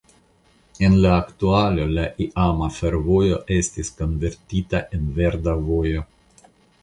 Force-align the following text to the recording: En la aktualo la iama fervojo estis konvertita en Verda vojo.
En 0.85 0.93
la 1.01 1.09
aktualo 1.23 1.83
la 1.97 2.05
iama 2.25 2.69
fervojo 2.79 3.37
estis 3.57 3.93
konvertita 3.99 4.81
en 4.99 5.03
Verda 5.19 5.55
vojo. 5.69 6.05